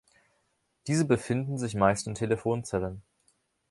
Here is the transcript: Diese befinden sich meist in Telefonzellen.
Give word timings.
Diese 0.87 1.05
befinden 1.05 1.59
sich 1.59 1.75
meist 1.75 2.07
in 2.07 2.15
Telefonzellen. 2.15 3.03